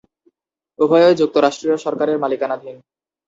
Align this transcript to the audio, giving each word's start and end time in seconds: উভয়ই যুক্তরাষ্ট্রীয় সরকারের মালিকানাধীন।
উভয়ই 0.79 1.15
যুক্তরাষ্ট্রীয় 1.15 1.77
সরকারের 1.77 2.17
মালিকানাধীন। 2.19 2.75